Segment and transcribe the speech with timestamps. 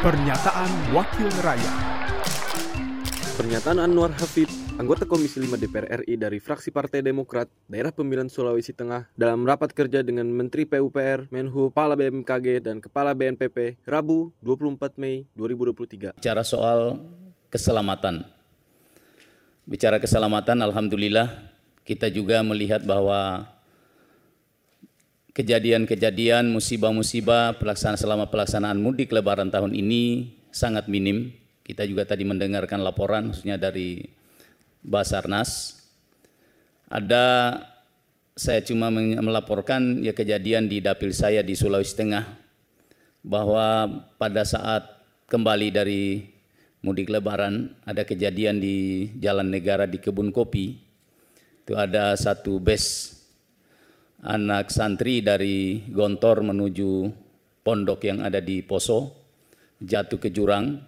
[0.00, 1.76] Pernyataan Wakil Rakyat
[3.36, 4.48] Pernyataan Anwar Hafid,
[4.80, 9.76] anggota Komisi 5 DPR RI dari fraksi Partai Demokrat, Daerah Pemilihan Sulawesi Tengah, dalam rapat
[9.76, 16.16] kerja dengan Menteri PUPR, Menhu, Kepala BMKG, dan Kepala BNPP, Rabu 24 Mei 2023.
[16.16, 16.96] Bicara soal
[17.52, 18.24] keselamatan.
[19.68, 21.28] Bicara keselamatan, Alhamdulillah,
[21.84, 23.44] kita juga melihat bahwa
[25.40, 31.32] kejadian-kejadian musibah-musibah pelaksanaan selama pelaksanaan mudik lebaran tahun ini sangat minim.
[31.64, 34.04] Kita juga tadi mendengarkan laporan khususnya dari
[34.84, 35.80] Basarnas.
[36.92, 37.56] Ada
[38.36, 42.24] saya cuma melaporkan ya kejadian di dapil saya di Sulawesi Tengah
[43.24, 43.88] bahwa
[44.20, 44.84] pada saat
[45.24, 46.28] kembali dari
[46.84, 50.76] mudik lebaran ada kejadian di Jalan Negara di Kebun Kopi.
[51.64, 53.16] Itu ada satu bus
[54.20, 57.08] anak santri dari Gontor menuju
[57.64, 59.16] pondok yang ada di Poso
[59.80, 60.80] jatuh ke jurang.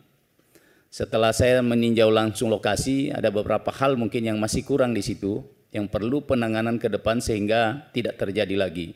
[0.93, 5.41] Setelah saya meninjau langsung lokasi, ada beberapa hal mungkin yang masih kurang di situ,
[5.73, 8.93] yang perlu penanganan ke depan sehingga tidak terjadi lagi.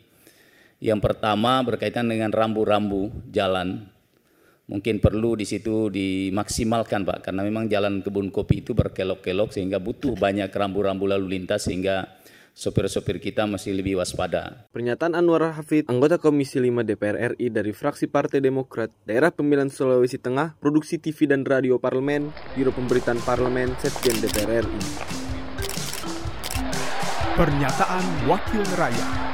[0.77, 3.89] Yang pertama berkaitan dengan rambu-rambu jalan.
[4.69, 10.12] Mungkin perlu di situ dimaksimalkan Pak, karena memang jalan kebun kopi itu berkelok-kelok sehingga butuh
[10.21, 12.05] banyak rambu-rambu lalu lintas sehingga
[12.57, 14.65] sopir-sopir kita masih lebih waspada.
[14.73, 20.17] Pernyataan Anwar Hafid, anggota Komisi 5 DPR RI dari fraksi Partai Demokrat, Daerah Pemilihan Sulawesi
[20.17, 24.81] Tengah, Produksi TV dan Radio Parlemen, Biro Pemberitaan Parlemen, Setjen DPR RI.
[27.37, 29.27] Pernyataan Wakil Rakyat